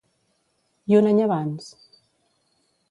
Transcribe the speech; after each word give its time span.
I 0.93 0.97
un 1.01 1.11
any 1.11 1.21
abans? 1.27 1.71